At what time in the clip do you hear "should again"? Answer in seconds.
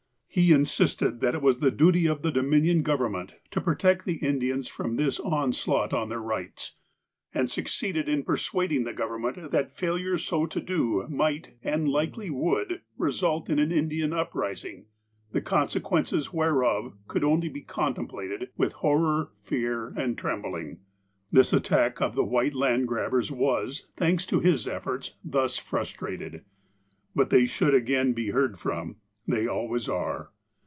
27.45-28.13